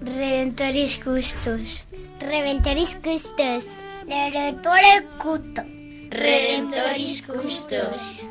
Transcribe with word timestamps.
Redentoris 0.00 0.98
Custos. 1.04 1.86
Redentoris 2.18 2.96
Custos. 3.04 3.66
Redentore 4.06 5.06
Cuto. 5.18 5.62
Redentoris 6.10 7.20
Custos. 7.26 8.22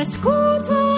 Escucha 0.00 0.97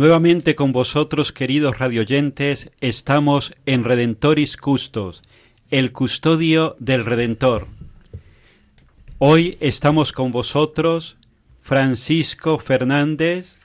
Nuevamente 0.00 0.54
con 0.54 0.72
vosotros, 0.72 1.30
queridos 1.30 1.78
radioyentes, 1.78 2.70
estamos 2.80 3.52
en 3.66 3.84
Redentoris 3.84 4.56
Custos, 4.56 5.22
el 5.70 5.92
custodio 5.92 6.74
del 6.78 7.04
Redentor. 7.04 7.66
Hoy 9.18 9.58
estamos 9.60 10.12
con 10.12 10.32
vosotros 10.32 11.18
Francisco 11.60 12.58
Fernández, 12.58 13.58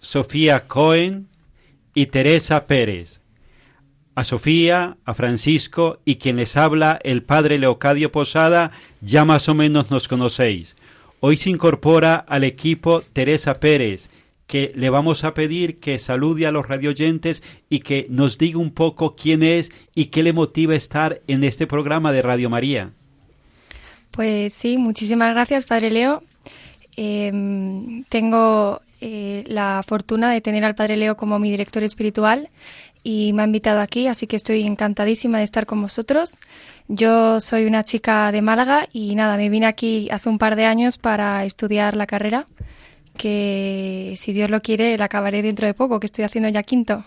Sofía 0.00 0.66
Cohen 0.66 1.28
y 1.94 2.06
Teresa 2.06 2.66
Pérez. 2.66 3.20
A 4.16 4.24
Sofía, 4.24 4.96
a 5.04 5.14
Francisco 5.14 6.00
y 6.04 6.16
quien 6.16 6.38
les 6.38 6.56
habla, 6.56 6.98
el 7.04 7.22
padre 7.22 7.58
Leocadio 7.58 8.10
Posada, 8.10 8.72
ya 9.00 9.24
más 9.24 9.48
o 9.48 9.54
menos 9.54 9.92
nos 9.92 10.08
conocéis. 10.08 10.74
Hoy 11.20 11.36
se 11.36 11.50
incorpora 11.50 12.16
al 12.16 12.42
equipo 12.42 13.04
Teresa 13.12 13.60
Pérez, 13.60 14.10
que 14.52 14.70
le 14.74 14.90
vamos 14.90 15.24
a 15.24 15.32
pedir 15.32 15.80
que 15.80 15.98
salude 15.98 16.46
a 16.46 16.52
los 16.52 16.68
radioyentes 16.68 17.42
y 17.70 17.78
que 17.78 18.04
nos 18.10 18.36
diga 18.36 18.58
un 18.58 18.70
poco 18.70 19.16
quién 19.16 19.42
es 19.42 19.72
y 19.94 20.08
qué 20.12 20.22
le 20.22 20.34
motiva 20.34 20.74
estar 20.74 21.22
en 21.26 21.42
este 21.42 21.66
programa 21.66 22.12
de 22.12 22.20
Radio 22.20 22.50
María. 22.50 22.90
Pues 24.10 24.52
sí, 24.52 24.76
muchísimas 24.76 25.30
gracias, 25.32 25.64
Padre 25.64 25.90
Leo. 25.90 26.22
Eh, 26.98 27.32
tengo 28.10 28.82
eh, 29.00 29.42
la 29.46 29.82
fortuna 29.88 30.30
de 30.30 30.42
tener 30.42 30.66
al 30.66 30.74
Padre 30.74 30.98
Leo 30.98 31.16
como 31.16 31.38
mi 31.38 31.50
director 31.50 31.82
espiritual 31.82 32.50
y 33.02 33.32
me 33.32 33.40
ha 33.40 33.46
invitado 33.46 33.80
aquí, 33.80 34.06
así 34.06 34.26
que 34.26 34.36
estoy 34.36 34.64
encantadísima 34.64 35.38
de 35.38 35.44
estar 35.44 35.64
con 35.64 35.80
vosotros. 35.80 36.36
Yo 36.88 37.40
soy 37.40 37.64
una 37.64 37.84
chica 37.84 38.30
de 38.30 38.42
Málaga 38.42 38.86
y 38.92 39.14
nada, 39.14 39.38
me 39.38 39.48
vine 39.48 39.64
aquí 39.64 40.10
hace 40.10 40.28
un 40.28 40.36
par 40.36 40.56
de 40.56 40.66
años 40.66 40.98
para 40.98 41.46
estudiar 41.46 41.96
la 41.96 42.06
carrera, 42.06 42.44
que 43.22 44.14
si 44.16 44.32
Dios 44.32 44.50
lo 44.50 44.60
quiere 44.62 44.98
la 44.98 45.04
acabaré 45.04 45.42
dentro 45.42 45.64
de 45.64 45.74
poco, 45.74 46.00
que 46.00 46.06
estoy 46.06 46.24
haciendo 46.24 46.48
ya 46.48 46.64
quinto. 46.64 47.04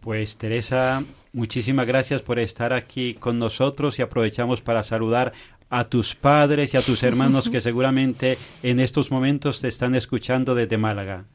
Pues 0.00 0.36
Teresa, 0.36 1.04
muchísimas 1.32 1.86
gracias 1.86 2.20
por 2.20 2.40
estar 2.40 2.72
aquí 2.72 3.14
con 3.14 3.38
nosotros 3.38 4.00
y 4.00 4.02
aprovechamos 4.02 4.60
para 4.60 4.82
saludar 4.82 5.32
a 5.70 5.84
tus 5.84 6.16
padres 6.16 6.74
y 6.74 6.78
a 6.78 6.82
tus 6.82 7.04
hermanos 7.04 7.48
que 7.48 7.60
seguramente 7.68 8.38
en 8.64 8.80
estos 8.80 9.12
momentos 9.12 9.60
te 9.60 9.68
están 9.68 9.94
escuchando 9.94 10.56
desde 10.56 10.78
Málaga. 10.78 11.26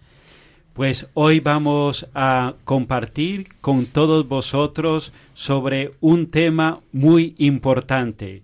Pues 0.73 1.07
hoy 1.13 1.39
vamos 1.39 2.05
a 2.13 2.53
compartir 2.65 3.47
con 3.61 3.85
todos 3.85 4.27
vosotros 4.27 5.13
sobre 5.33 5.93
un 6.01 6.29
tema 6.29 6.81
muy 6.91 7.33
importante 7.37 8.43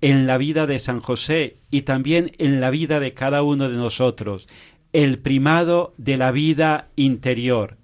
en 0.00 0.26
la 0.26 0.38
vida 0.38 0.66
de 0.66 0.78
San 0.78 1.00
José 1.00 1.56
y 1.70 1.82
también 1.82 2.32
en 2.38 2.60
la 2.60 2.70
vida 2.70 3.00
de 3.00 3.14
cada 3.14 3.42
uno 3.42 3.68
de 3.68 3.76
nosotros, 3.76 4.48
el 4.92 5.18
primado 5.18 5.94
de 5.98 6.16
la 6.16 6.32
vida 6.32 6.88
interior. 6.96 7.76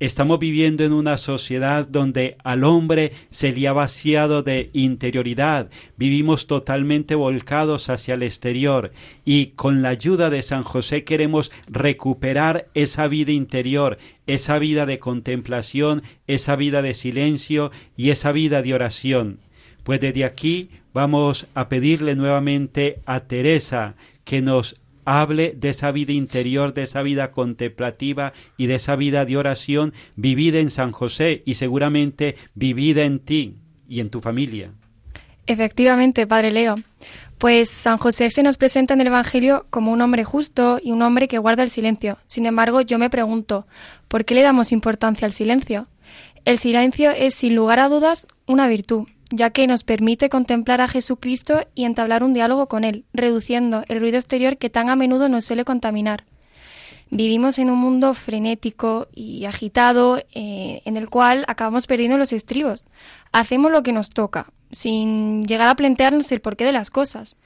Estamos 0.00 0.40
viviendo 0.40 0.82
en 0.84 0.92
una 0.92 1.16
sociedad 1.16 1.86
donde 1.86 2.36
al 2.42 2.64
hombre 2.64 3.12
se 3.30 3.52
le 3.52 3.68
ha 3.68 3.72
vaciado 3.72 4.42
de 4.42 4.68
interioridad, 4.72 5.70
vivimos 5.96 6.48
totalmente 6.48 7.14
volcados 7.14 7.88
hacia 7.88 8.14
el 8.14 8.24
exterior 8.24 8.92
y 9.24 9.46
con 9.56 9.82
la 9.82 9.90
ayuda 9.90 10.30
de 10.30 10.42
San 10.42 10.64
José 10.64 11.04
queremos 11.04 11.52
recuperar 11.68 12.66
esa 12.74 13.06
vida 13.06 13.30
interior, 13.30 13.96
esa 14.26 14.58
vida 14.58 14.84
de 14.84 14.98
contemplación, 14.98 16.02
esa 16.26 16.56
vida 16.56 16.82
de 16.82 16.94
silencio 16.94 17.70
y 17.96 18.10
esa 18.10 18.32
vida 18.32 18.62
de 18.62 18.74
oración. 18.74 19.43
Pues 19.84 20.00
desde 20.00 20.24
aquí 20.24 20.70
vamos 20.92 21.46
a 21.54 21.68
pedirle 21.68 22.16
nuevamente 22.16 23.00
a 23.06 23.20
Teresa 23.20 23.94
que 24.24 24.42
nos 24.42 24.80
hable 25.04 25.54
de 25.56 25.68
esa 25.68 25.92
vida 25.92 26.12
interior, 26.12 26.72
de 26.72 26.84
esa 26.84 27.02
vida 27.02 27.30
contemplativa 27.30 28.32
y 28.56 28.66
de 28.66 28.76
esa 28.76 28.96
vida 28.96 29.24
de 29.24 29.36
oración 29.36 29.92
vivida 30.16 30.58
en 30.58 30.70
San 30.70 30.92
José 30.92 31.42
y 31.44 31.54
seguramente 31.54 32.36
vivida 32.54 33.04
en 33.04 33.18
ti 33.20 33.56
y 33.88 34.00
en 34.00 34.10
tu 34.10 34.20
familia. 34.20 34.72
Efectivamente, 35.46 36.26
Padre 36.26 36.50
Leo. 36.50 36.76
Pues 37.36 37.68
San 37.68 37.98
José 37.98 38.30
se 38.30 38.42
nos 38.42 38.56
presenta 38.56 38.94
en 38.94 39.02
el 39.02 39.08
Evangelio 39.08 39.66
como 39.68 39.92
un 39.92 40.00
hombre 40.00 40.24
justo 40.24 40.78
y 40.82 40.92
un 40.92 41.02
hombre 41.02 41.28
que 41.28 41.36
guarda 41.36 41.62
el 41.62 41.68
silencio. 41.68 42.16
Sin 42.26 42.46
embargo, 42.46 42.80
yo 42.80 42.98
me 42.98 43.10
pregunto, 43.10 43.66
¿por 44.08 44.24
qué 44.24 44.34
le 44.34 44.42
damos 44.42 44.72
importancia 44.72 45.26
al 45.26 45.34
silencio? 45.34 45.86
El 46.46 46.58
silencio 46.58 47.10
es, 47.10 47.34
sin 47.34 47.54
lugar 47.54 47.80
a 47.80 47.88
dudas, 47.88 48.26
una 48.46 48.66
virtud, 48.66 49.06
ya 49.36 49.50
que 49.50 49.66
nos 49.66 49.82
permite 49.82 50.28
contemplar 50.28 50.80
a 50.80 50.88
Jesucristo 50.88 51.66
y 51.74 51.84
entablar 51.84 52.22
un 52.22 52.32
diálogo 52.32 52.68
con 52.68 52.84
Él, 52.84 53.04
reduciendo 53.12 53.84
el 53.88 54.00
ruido 54.00 54.16
exterior 54.16 54.58
que 54.58 54.70
tan 54.70 54.88
a 54.88 54.96
menudo 54.96 55.28
nos 55.28 55.44
suele 55.44 55.64
contaminar. 55.64 56.24
Vivimos 57.10 57.58
en 57.58 57.70
un 57.70 57.78
mundo 57.78 58.14
frenético 58.14 59.08
y 59.12 59.44
agitado 59.44 60.18
eh, 60.34 60.82
en 60.84 60.96
el 60.96 61.08
cual 61.08 61.44
acabamos 61.48 61.86
perdiendo 61.86 62.16
los 62.16 62.32
estribos. 62.32 62.86
Hacemos 63.32 63.70
lo 63.72 63.82
que 63.82 63.92
nos 63.92 64.10
toca, 64.10 64.52
sin 64.70 65.44
llegar 65.44 65.68
a 65.68 65.76
plantearnos 65.76 66.30
el 66.32 66.40
porqué 66.40 66.64
de 66.64 66.72
las 66.72 66.90
cosas. 66.90 67.36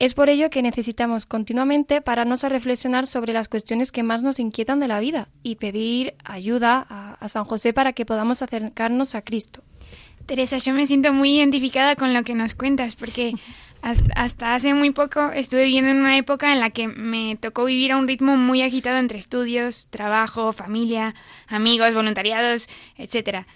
Es 0.00 0.14
por 0.14 0.28
ello 0.28 0.50
que 0.50 0.62
necesitamos 0.62 1.26
continuamente 1.26 2.00
pararnos 2.00 2.44
a 2.44 2.48
reflexionar 2.48 3.06
sobre 3.06 3.32
las 3.32 3.48
cuestiones 3.48 3.90
que 3.90 4.04
más 4.04 4.22
nos 4.22 4.38
inquietan 4.38 4.78
de 4.78 4.86
la 4.86 5.00
vida 5.00 5.28
y 5.42 5.56
pedir 5.56 6.14
ayuda 6.24 6.86
a, 6.88 7.14
a 7.14 7.28
San 7.28 7.44
José 7.44 7.72
para 7.72 7.92
que 7.92 8.06
podamos 8.06 8.42
acercarnos 8.42 9.16
a 9.16 9.22
Cristo. 9.22 9.62
Teresa, 10.28 10.58
yo 10.58 10.74
me 10.74 10.86
siento 10.86 11.14
muy 11.14 11.36
identificada 11.38 11.96
con 11.96 12.12
lo 12.12 12.22
que 12.22 12.34
nos 12.34 12.54
cuentas, 12.54 12.96
porque 12.96 13.32
hasta 13.82 14.54
hace 14.54 14.74
muy 14.74 14.90
poco 14.90 15.30
estuve 15.30 15.64
viviendo 15.64 15.90
en 15.90 15.96
una 15.96 16.18
época 16.18 16.52
en 16.52 16.60
la 16.60 16.68
que 16.68 16.86
me 16.86 17.36
tocó 17.36 17.64
vivir 17.64 17.92
a 17.92 17.96
un 17.96 18.06
ritmo 18.06 18.36
muy 18.36 18.60
agitado 18.60 18.98
entre 18.98 19.18
estudios, 19.18 19.88
trabajo, 19.88 20.52
familia, 20.52 21.14
amigos, 21.46 21.94
voluntariados, 21.94 22.68
etcétera. 22.98 23.46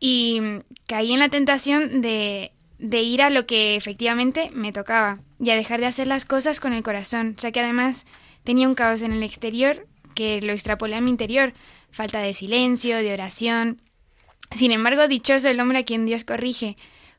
Y 0.00 0.42
caí 0.88 1.12
en 1.12 1.20
la 1.20 1.28
tentación 1.28 2.00
de, 2.00 2.50
de 2.80 3.00
ir 3.00 3.22
a 3.22 3.30
lo 3.30 3.46
que 3.46 3.76
efectivamente 3.76 4.50
me 4.52 4.72
tocaba 4.72 5.20
y 5.38 5.50
a 5.50 5.54
dejar 5.54 5.78
de 5.78 5.86
hacer 5.86 6.08
las 6.08 6.24
cosas 6.24 6.58
con 6.58 6.72
el 6.72 6.82
corazón, 6.82 7.36
ya 7.36 7.52
que 7.52 7.60
además 7.60 8.06
tenía 8.42 8.66
un 8.66 8.74
caos 8.74 9.02
en 9.02 9.12
el 9.12 9.22
exterior 9.22 9.86
que 10.16 10.40
lo 10.42 10.52
extrapolé 10.52 10.96
a 10.96 11.00
mi 11.00 11.10
interior, 11.10 11.52
falta 11.92 12.18
de 12.18 12.34
silencio, 12.34 12.96
de 12.96 13.12
oración. 13.12 13.80
Sin 14.54 14.72
embargo, 14.72 15.08
dichoso 15.08 15.48
el 15.48 15.60
hombre 15.60 15.78
a 15.78 15.84
quien 15.84 16.06
Dios 16.06 16.24
corrige, 16.24 16.76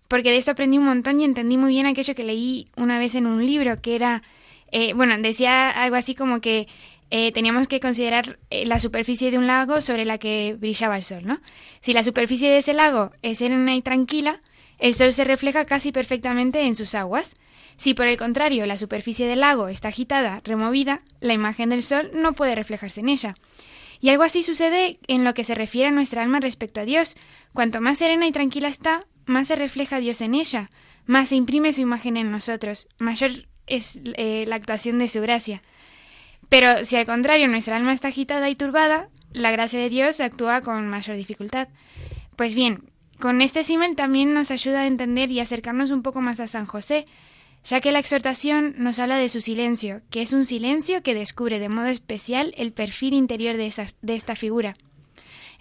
porque 0.08 0.31
de 0.31 0.38
esto 0.38 0.52
aprendí 0.52 0.78
un 0.78 0.86
montón 0.86 1.22
y 1.22 1.24
entendí 1.24 1.58
muy 1.58 1.72
bien 1.72 1.86
aquello 1.86 2.16
que 2.16 2.24
leí 2.24 2.68
una 2.76 2.98
vez 3.00 3.16
en 3.16 3.28
un 3.28 3.46
libro, 3.46 3.80
que 3.81 3.96
era, 3.96 4.24
eh, 4.72 4.94
bueno, 4.94 5.18
decía 5.20 5.70
algo 5.70 5.96
así 5.96 6.16
como 6.16 6.42
que 6.42 6.68
eh, 7.12 7.31
teníamos 7.31 7.68
que 7.68 7.80
considerar 7.80 8.38
eh, 8.50 8.66
la 8.66 8.80
superficie 8.80 9.31
de 9.31 9.38
un 9.38 9.48
lago 9.48 9.81
sobre 9.81 10.06
la 10.06 10.18
que 10.18 10.56
brillaba 10.60 10.98
el 10.98 11.04
sol, 11.04 11.26
¿no? 11.26 11.40
Si 11.81 11.94
la 11.94 12.04
superficie 12.04 12.50
de 12.50 12.58
ese 12.60 12.74
lago 12.74 13.12
es 13.22 13.40
serena 13.40 13.76
y 13.76 13.81
tranquila, 13.81 14.42
el 14.78 14.94
sol 14.94 15.12
se 15.12 15.24
refleja 15.24 15.66
casi 15.66 15.92
perfectamente 15.92 16.62
en 16.62 16.76
sus 16.76 16.96
aguas. 16.96 17.34
Si 17.78 17.94
por 17.94 18.08
el 18.08 18.18
contrario 18.18 18.66
la 18.66 18.78
superficie 18.78 19.28
del 19.28 19.42
lago 19.42 19.70
está 19.70 19.88
agitada, 19.88 20.42
removida, 20.44 21.02
la 21.20 21.34
imagen 21.34 21.70
del 21.70 21.84
sol 21.84 22.12
no 22.14 22.34
puede 22.34 22.56
reflejarse 22.56 23.00
en 23.02 23.10
ella. 23.10 23.36
Y 24.01 24.10
algo 24.10 24.24
así 24.24 24.44
sucede 24.44 25.00
en 25.07 25.24
lo 25.24 25.34
que 25.34 25.44
se 25.44 25.56
refiere 25.56 25.90
a 25.90 25.92
nuestra 25.92 26.22
alma 26.22 26.40
respecto 26.40 26.81
a 26.81 26.86
Dios. 26.86 27.18
Cuanto 27.54 27.81
más 27.81 27.98
serena 27.98 28.28
y 28.28 28.31
tranquila 28.31 28.68
está, 28.68 29.06
más 29.25 29.48
se 29.48 29.56
refleja 29.56 30.00
Dios 30.00 30.22
en 30.22 30.36
ella, 30.36 30.69
más 31.06 31.30
se 31.30 31.36
imprime 31.36 31.74
su 31.74 31.81
imagen 31.81 32.18
en 32.18 32.31
nosotros, 32.31 32.88
mayor 33.00 33.31
es 33.68 34.00
eh, 34.16 34.46
la 34.48 34.56
actuación 34.56 35.00
de 35.00 35.07
su 35.07 35.22
gracia. 35.22 35.62
Pero 36.50 36.84
si 36.84 36.96
al 36.96 37.06
contrario 37.06 37.48
nuestra 37.48 37.78
alma 37.78 37.94
está 37.94 38.07
agitada 38.07 38.50
y 38.50 38.56
turbada, 38.56 39.10
la 39.31 39.51
gracia 39.51 39.80
de 39.80 39.90
Dios 39.90 40.19
actúa 40.19 40.62
con 40.62 40.88
mayor 40.88 41.16
dificultad. 41.16 41.68
Pues 42.36 42.56
bien, 42.56 42.90
con 43.19 43.42
este 43.42 43.63
símil 43.63 43.95
también 43.95 44.34
nos 44.34 44.50
ayuda 44.50 44.81
a 44.81 44.88
entender 44.88 45.30
y 45.30 45.40
acercarnos 45.40 45.92
un 45.92 46.02
poco 46.02 46.22
más 46.22 46.40
a 46.40 46.48
San 46.48 46.66
José, 46.66 47.06
ya 47.64 47.82
que 47.82 47.92
la 47.92 48.00
exhortación 48.00 48.76
nos 48.78 49.00
habla 49.00 49.18
de 49.18 49.30
su 49.30 49.42
silencio, 49.42 50.02
que 50.10 50.22
es 50.22 50.34
un 50.34 50.46
silencio 50.46 51.04
que 51.04 51.16
descubre 51.16 51.60
de 51.60 51.70
modo 51.70 51.88
especial 51.88 52.54
el 52.58 52.72
perfil 52.72 53.14
interior 53.14 53.58
de, 53.58 53.74
de 54.02 54.16
esta 54.16 54.36
figura. 54.36 54.76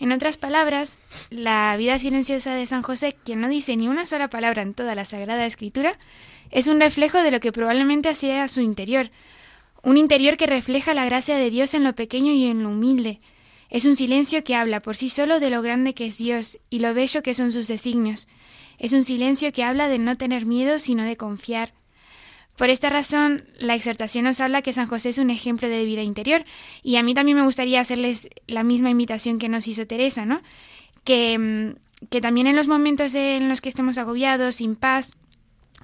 En 0.00 0.12
otras 0.12 0.37
palabras, 0.37 0.99
la 1.31 1.77
vida 1.77 1.99
silenciosa 1.99 2.55
de 2.55 2.67
San 2.67 2.83
José, 2.83 3.17
quien 3.25 3.41
no 3.41 3.49
dice 3.49 3.77
ni 3.77 3.89
una 3.89 4.06
sola 4.06 4.31
palabra 4.31 4.62
en 4.62 4.75
toda 4.75 4.95
la 4.95 5.05
Sagrada 5.05 5.45
Escritura, 5.45 5.93
es 6.50 6.69
un 6.69 6.81
reflejo 6.81 7.19
de 7.19 7.33
lo 7.33 7.41
que 7.41 7.50
probablemente 7.50 8.09
hacía 8.09 8.47
su 8.47 8.61
interior, 8.61 9.11
un 9.83 9.97
interior 9.97 10.37
que 10.37 10.47
refleja 10.47 10.94
la 10.94 11.05
gracia 11.05 11.37
de 11.37 11.51
Dios 11.51 11.75
en 11.75 11.83
lo 11.83 11.94
pequeño 11.94 12.33
y 12.33 12.47
en 12.47 12.62
lo 12.62 12.71
humilde. 12.71 13.19
Es 13.71 13.87
un 13.87 13.97
silencio 13.97 14.44
que 14.44 14.55
habla 14.55 14.81
por 14.81 14.97
sí 14.97 15.09
solo 15.09 15.41
de 15.41 15.51
lo 15.51 15.62
grande 15.62 15.94
que 15.94 16.06
es 16.06 16.17
Dios 16.17 16.59
y 16.71 16.79
lo 16.79 16.94
bello 16.94 17.23
que 17.23 17.35
son 17.35 17.51
sus 17.51 17.69
designios. 17.69 18.29
Es 18.79 18.93
un 18.93 19.03
silencio 19.05 19.53
que 19.53 19.65
habla 19.65 19.89
de 19.89 19.99
no 19.99 20.17
tener 20.17 20.47
miedo, 20.47 20.79
sino 20.79 21.03
de 21.03 21.17
confiar, 21.17 21.75
por 22.58 22.70
esta 22.70 22.90
razón, 22.90 23.44
la 23.60 23.76
exhortación 23.76 24.25
nos 24.25 24.40
habla 24.40 24.62
que 24.62 24.72
San 24.72 24.88
José 24.88 25.10
es 25.10 25.19
un 25.19 25.31
ejemplo 25.31 25.69
de 25.69 25.84
vida 25.84 26.02
interior 26.02 26.43
y 26.82 26.96
a 26.96 27.05
mí 27.05 27.14
también 27.14 27.38
me 27.38 27.44
gustaría 27.44 27.81
hacerles 27.81 28.28
la 28.49 28.64
misma 28.64 28.90
invitación 28.90 29.38
que 29.38 29.49
nos 29.49 29.69
hizo 29.69 29.87
Teresa, 29.87 30.26
¿no? 30.26 30.43
Que, 31.05 31.38
mm, 31.38 32.06
que 32.08 32.20
también 32.20 32.49
en 32.49 32.56
los 32.56 32.66
momentos 32.66 33.14
en 33.14 33.49
los 33.49 33.60
que 33.60 33.69
estemos 33.69 33.96
agobiados, 33.96 34.56
sin 34.56 34.75
paz, 34.75 35.16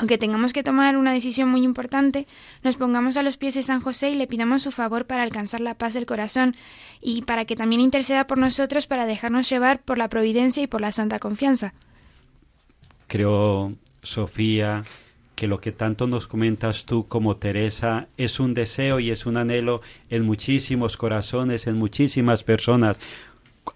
o 0.02 0.06
que 0.06 0.18
tengamos 0.18 0.52
que 0.52 0.64
tomar 0.64 0.96
una 0.96 1.12
decisión 1.12 1.48
muy 1.48 1.62
importante, 1.62 2.26
nos 2.64 2.74
pongamos 2.74 3.16
a 3.16 3.22
los 3.22 3.36
pies 3.36 3.54
de 3.54 3.62
San 3.62 3.80
José 3.80 4.10
y 4.10 4.16
le 4.16 4.26
pidamos 4.26 4.62
su 4.62 4.72
favor 4.72 5.06
para 5.06 5.22
alcanzar 5.22 5.60
la 5.60 5.74
paz 5.74 5.94
del 5.94 6.06
corazón 6.06 6.56
y 7.00 7.22
para 7.22 7.44
que 7.44 7.54
también 7.54 7.80
interceda 7.82 8.26
por 8.26 8.38
nosotros 8.38 8.88
para 8.88 9.06
dejarnos 9.06 9.48
llevar 9.48 9.80
por 9.80 9.96
la 9.96 10.08
providencia 10.08 10.64
y 10.64 10.66
por 10.66 10.80
la 10.80 10.90
santa 10.90 11.20
confianza. 11.20 11.72
Creo, 13.06 13.74
Sofía, 14.02 14.82
que 15.34 15.48
lo 15.48 15.60
que 15.60 15.72
tanto 15.72 16.06
nos 16.06 16.26
comentas 16.26 16.84
tú 16.84 17.06
como 17.08 17.36
Teresa 17.36 18.08
es 18.16 18.40
un 18.40 18.54
deseo 18.54 19.00
y 19.00 19.10
es 19.10 19.26
un 19.26 19.36
anhelo 19.36 19.81
en 20.10 20.25
muchísimos 20.25 20.96
corazones, 20.96 21.66
en 21.66 21.76
muchísimas 21.76 22.42
personas. 22.42 22.98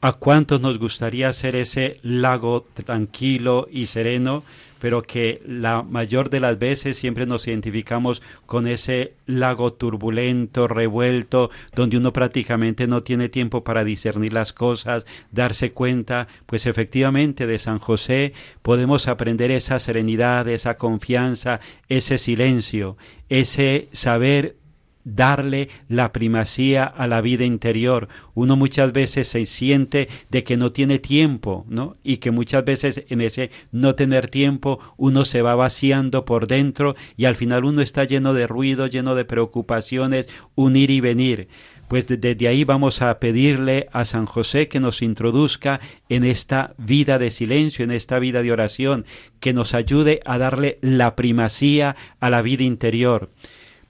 ¿A 0.01 0.13
cuántos 0.13 0.61
nos 0.61 0.79
gustaría 0.79 1.33
ser 1.33 1.57
ese 1.57 1.99
lago 2.03 2.67
tranquilo 2.75 3.69
y 3.71 3.87
sereno 3.87 4.45
pero 4.81 5.03
que 5.03 5.43
la 5.47 5.83
mayor 5.83 6.31
de 6.31 6.41
las 6.41 6.59
veces 6.59 6.97
siempre 6.97 7.27
nos 7.27 7.47
identificamos 7.47 8.23
con 8.47 8.67
ese 8.67 9.15
lago 9.27 9.73
turbulento, 9.73 10.69
revuelto, 10.69 11.51
donde 11.75 11.97
uno 11.97 12.13
prácticamente 12.13 12.87
no 12.87 13.03
tiene 13.03 13.29
tiempo 13.29 13.65
para 13.65 13.85
discernir 13.85 14.33
las 14.33 14.53
cosas, 14.53 15.07
darse 15.31 15.73
cuenta, 15.73 16.29
pues 16.47 16.67
efectivamente 16.67 17.47
de 17.47 17.59
San 17.59 17.79
José 17.79 18.33
podemos 18.63 19.09
aprender 19.09 19.51
esa 19.51 19.79
serenidad, 19.79 20.49
esa 20.49 20.77
confianza, 20.77 21.61
ese 21.89 22.19
silencio, 22.19 22.97
ese 23.29 23.89
saber 23.93 24.57
darle 25.05 25.69
la 25.89 26.13
primacía 26.13 26.85
a 26.85 27.07
la 27.07 27.21
vida 27.21 27.45
interior. 27.45 28.09
Uno 28.35 28.57
muchas 28.57 28.93
veces 28.93 29.29
se 29.29 29.47
siente 29.47 30.09
de 30.31 30.45
que 30.45 30.57
no 30.57 30.73
tiene 30.73 30.99
tiempo, 30.99 31.65
¿no? 31.69 31.97
Y 32.03 32.19
que 32.19 32.31
muchas 32.31 32.65
veces 32.65 33.05
en 33.09 33.21
ese 33.21 33.51
no 33.73 33.95
tener 33.95 34.29
tiempo 34.29 34.79
uno 34.97 35.25
se 35.25 35.43
va 35.43 35.55
vaciando 35.55 36.25
por 36.25 36.47
dentro 36.47 36.97
y 37.17 37.25
al 37.25 37.37
final 37.37 37.65
uno 37.65 37.81
está 37.83 38.05
lleno 38.05 38.35
de 38.35 38.47
ruido, 38.47 38.87
lleno 38.87 39.15
de 39.15 39.25
preocupaciones, 39.25 40.29
un 40.55 40.77
ir 40.77 40.91
y 40.91 41.01
venir. 41.01 41.49
Pues 41.89 42.07
desde 42.07 42.49
ahí 42.49 42.65
vamos 42.65 43.01
a 43.01 43.19
pedirle 43.19 43.89
a 43.93 44.05
San 44.05 44.27
José 44.27 44.69
que 44.69 44.79
nos 44.79 45.01
introduzca 45.01 45.81
en 46.11 46.25
esta 46.25 46.75
vida 46.77 47.19
de 47.19 47.31
silencio, 47.31 47.83
en 47.83 47.93
esta 47.93 48.19
vida 48.19 48.43
de 48.43 48.53
oración, 48.53 49.07
que 49.41 49.55
nos 49.55 49.73
ayude 49.73 50.21
a 50.27 50.37
darle 50.37 50.79
la 50.83 51.17
primacía 51.17 51.97
a 52.21 52.29
la 52.29 52.43
vida 52.43 52.63
interior. 52.63 53.31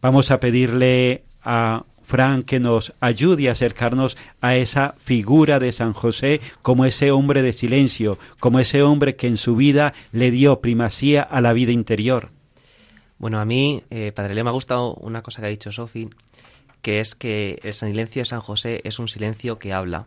Vamos 0.00 0.30
a 0.30 0.38
pedirle 0.38 1.24
a 1.42 1.84
Fran 2.04 2.42
que 2.42 2.60
nos 2.60 2.94
ayude 3.00 3.48
a 3.48 3.52
acercarnos 3.52 4.16
a 4.40 4.56
esa 4.56 4.94
figura 4.96 5.58
de 5.58 5.72
San 5.72 5.92
José 5.92 6.40
como 6.62 6.84
ese 6.84 7.10
hombre 7.10 7.42
de 7.42 7.52
silencio, 7.52 8.16
como 8.38 8.60
ese 8.60 8.82
hombre 8.82 9.16
que 9.16 9.26
en 9.26 9.36
su 9.36 9.56
vida 9.56 9.92
le 10.12 10.30
dio 10.30 10.60
primacía 10.60 11.22
a 11.22 11.40
la 11.40 11.52
vida 11.52 11.72
interior. 11.72 12.30
Bueno, 13.18 13.40
a 13.40 13.44
mí, 13.44 13.82
eh, 13.90 14.12
Padre 14.14 14.34
Leo, 14.34 14.44
me 14.44 14.50
ha 14.50 14.52
gustado 14.52 14.94
una 14.94 15.22
cosa 15.22 15.40
que 15.40 15.46
ha 15.48 15.50
dicho 15.50 15.72
Sofi, 15.72 16.08
que 16.80 17.00
es 17.00 17.16
que 17.16 17.58
el 17.64 17.74
silencio 17.74 18.22
de 18.22 18.26
San 18.26 18.40
José 18.40 18.80
es 18.84 19.00
un 19.00 19.08
silencio 19.08 19.58
que 19.58 19.72
habla. 19.72 20.06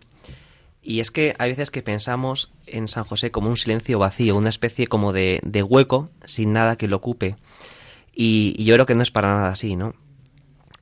Y 0.82 1.02
es 1.02 1.12
que 1.12 1.36
hay 1.38 1.52
veces 1.52 1.70
que 1.70 1.84
pensamos 1.84 2.52
en 2.66 2.88
San 2.88 3.04
José 3.04 3.30
como 3.30 3.50
un 3.50 3.58
silencio 3.58 4.00
vacío, 4.00 4.38
una 4.38 4.50
especie 4.50 4.88
como 4.88 5.12
de, 5.14 5.42
de 5.44 5.62
hueco 5.62 6.10
sin 6.26 6.54
nada 6.54 6.78
que 6.78 6.88
lo 6.88 6.96
ocupe. 6.96 7.36
Y, 8.13 8.62
yo 8.63 8.74
creo 8.75 8.86
que 8.86 8.96
no 8.96 9.04
es 9.04 9.12
para 9.12 9.36
nada 9.36 9.50
así, 9.50 9.75
¿no? 9.75 9.94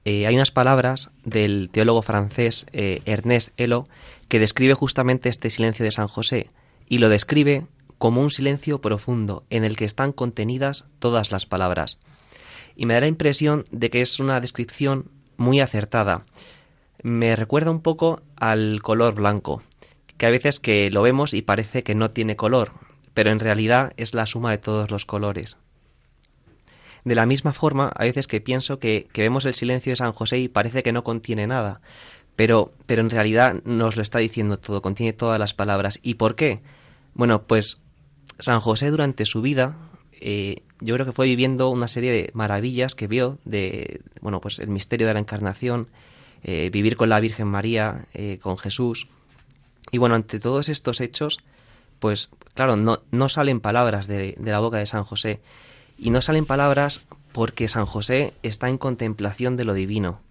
Eh, 0.06 0.26
hay 0.26 0.36
unas 0.36 0.52
palabras 0.52 1.12
del 1.24 1.70
teólogo 1.72 2.02
francés 2.02 2.66
eh, 2.72 3.02
Ernest 3.06 3.50
Elo 3.58 3.88
que 4.28 4.40
describe 4.40 4.74
justamente 4.74 5.30
este 5.30 5.50
silencio 5.50 5.86
de 5.86 5.92
San 5.92 6.08
José 6.08 6.50
y 6.88 7.00
lo 7.00 7.10
describe 7.10 7.68
como 7.98 8.22
un 8.22 8.32
silencio 8.32 8.80
profundo 8.82 9.44
en 9.50 9.64
el 9.64 9.76
que 9.76 9.86
están 9.86 10.14
contenidas 10.14 10.86
todas 11.00 11.32
las 11.32 11.46
palabras. 11.46 12.00
Y 12.76 12.86
me 12.86 12.94
da 12.94 13.02
la 13.02 13.08
impresión 13.08 13.66
de 13.72 13.90
que 13.90 14.02
es 14.02 14.20
una 14.20 14.40
descripción 14.40 15.12
muy 15.38 15.60
acertada. 15.60 16.26
Me 17.04 17.36
recuerda 17.36 17.72
un 17.72 17.82
poco 17.82 18.22
al 18.38 18.82
color 18.82 19.16
blanco, 19.16 19.62
que 20.18 20.26
a 20.26 20.30
veces 20.30 20.60
que 20.60 20.90
lo 20.90 21.02
vemos 21.02 21.34
y 21.34 21.42
parece 21.42 21.84
que 21.84 21.96
no 21.96 22.12
tiene 22.12 22.36
color, 22.36 22.72
pero 23.14 23.32
en 23.32 23.40
realidad 23.40 23.94
es 23.98 24.14
la 24.14 24.26
suma 24.26 24.52
de 24.52 24.58
todos 24.60 24.92
los 24.92 25.06
colores. 25.06 25.58
De 27.06 27.16
la 27.16 27.26
misma 27.26 27.54
forma, 27.54 27.92
a 27.96 28.04
veces 28.04 28.28
que 28.28 28.42
pienso 28.42 28.80
que, 28.80 29.08
vemos 29.16 29.46
el 29.46 29.54
silencio 29.54 29.92
de 29.92 29.98
San 29.98 30.14
José 30.14 30.40
y 30.40 30.48
parece 30.48 30.84
que 30.84 30.92
no 30.92 31.04
contiene 31.04 31.48
nada, 31.48 31.82
pero, 32.36 32.74
pero 32.86 33.02
en 33.02 33.10
realidad 33.10 33.62
nos 33.64 33.96
lo 33.96 34.02
está 34.02 34.20
diciendo 34.20 34.60
todo, 34.60 34.82
contiene 34.82 35.14
todas 35.14 35.40
las 35.40 35.54
palabras. 35.54 36.00
¿Y 36.02 36.16
por 36.16 36.36
qué? 36.36 36.62
Bueno, 37.14 37.44
pues 37.44 37.82
San 38.40 38.60
José 38.60 38.92
durante 38.92 39.26
su 39.26 39.42
vida, 39.42 39.78
eh, 40.22 40.64
yo 40.82 40.96
creo 40.96 41.06
que 41.06 41.12
fue 41.12 41.26
viviendo 41.28 41.70
una 41.70 41.88
serie 41.88 42.12
de 42.12 42.32
maravillas 42.34 42.96
que 42.96 43.08
vio 43.08 43.40
de, 43.46 44.02
bueno, 44.22 44.42
pues 44.42 44.60
el 44.60 44.70
misterio 44.70 45.08
de 45.08 45.14
la 45.14 45.20
encarnación, 45.20 45.88
eh, 46.44 46.70
vivir 46.72 46.96
con 46.96 47.10
la 47.10 47.20
Virgen 47.20 47.48
María, 47.48 48.06
eh, 48.14 48.40
con 48.42 48.58
Jesús. 48.58 49.08
Y 49.92 49.98
bueno, 49.98 50.16
ante 50.16 50.40
todos 50.40 50.70
estos 50.70 51.02
hechos, 51.02 51.40
pues 52.00 52.30
claro, 52.54 52.78
no, 52.78 53.02
no 53.12 53.28
salen 53.28 53.60
palabras 53.60 54.08
de 54.08 54.36
la 54.40 54.60
boca 54.60 54.78
de 54.78 54.86
San 54.86 55.04
José. 55.04 55.42
Y 56.00 56.12
no 56.12 56.22
salen 56.22 56.46
palabras 56.46 57.02
porque 57.34 57.68
San 57.68 57.86
José 57.86 58.34
está 58.42 58.70
en 58.70 58.78
contemplación 58.78 59.58
de 59.58 59.66
lo 59.66 59.74
divino. 59.74 60.22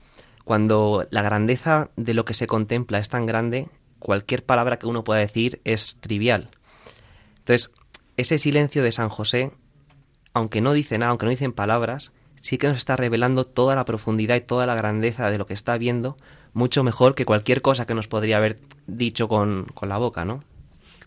Cuando 0.45 1.07
la 1.11 1.23
grandeza 1.23 1.91
de 1.97 2.15
lo 2.15 2.25
que 2.25 2.33
se 2.33 2.47
contempla 2.47 2.99
es 2.99 3.11
tan 3.11 3.27
grande, 3.27 3.69
cualquier 3.99 4.45
palabra 4.45 4.79
que 4.79 4.87
uno 4.87 5.05
pueda 5.05 5.21
decir 5.21 5.61
es 5.65 6.01
trivial. 6.01 6.49
Entonces, 7.41 7.73
ese 8.17 8.39
silencio 8.39 8.83
de 8.83 8.93
San 8.93 9.11
José, 9.11 9.53
aunque 10.33 10.63
no 10.63 10.73
dice 10.73 10.97
nada, 10.97 11.11
aunque 11.11 11.27
no 11.27 11.31
dicen 11.31 11.53
palabras, 11.53 12.13
sí 12.41 12.57
que 12.57 12.69
nos 12.69 12.79
está 12.79 12.97
revelando 12.97 13.45
toda 13.45 13.77
la 13.77 13.85
profundidad 13.85 14.37
y 14.37 14.41
toda 14.41 14.65
la 14.67 14.75
grandeza 14.75 15.31
de 15.31 15.37
lo 15.37 15.47
que 15.47 15.55
está 15.55 15.77
viendo, 15.77 16.17
mucho 16.55 16.83
mejor 16.83 17.15
que 17.15 17.27
cualquier 17.27 17.61
cosa 17.61 17.87
que 17.87 17.95
nos 17.95 18.09
podría 18.09 18.39
haber 18.39 18.59
dicho 18.87 19.29
con, 19.29 19.67
con 19.75 19.91
la 19.91 19.99
boca, 19.99 20.25
¿no? 20.25 20.43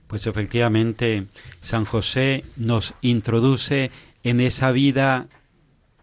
Pues 0.07 0.27
efectivamente, 0.27 1.25
San 1.61 1.85
José 1.85 2.43
nos 2.57 2.93
introduce 3.01 3.91
en 4.23 4.39
esa 4.39 4.71
vida 4.71 5.27